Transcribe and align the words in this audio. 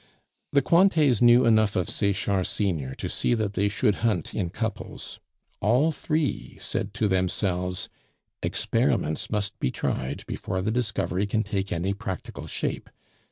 The 0.51 0.63
Cointets 0.63 1.21
knew 1.21 1.45
enough 1.45 1.75
of 1.75 1.87
Sechard 1.87 2.47
senior 2.47 2.95
to 2.95 3.07
see 3.07 3.35
that 3.35 3.53
they 3.53 3.69
should 3.69 3.97
hunt 4.01 4.33
in 4.33 4.49
couples. 4.49 5.19
All 5.59 5.91
three 5.91 6.57
said 6.59 6.95
to 6.95 7.07
themselves 7.07 7.87
"Experiments 8.41 9.29
must 9.29 9.59
be 9.59 9.69
tried 9.69 10.25
before 10.25 10.63
the 10.63 10.71
discovery 10.71 11.27
can 11.27 11.43
take 11.43 11.71
any 11.71 11.93
practical 11.93 12.47
shape. 12.47 12.89